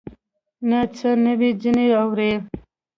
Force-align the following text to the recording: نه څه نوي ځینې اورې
نه 0.69 0.79
څه 0.97 1.09
نوي 1.25 1.49
ځینې 1.61 1.85
اورې 2.01 2.31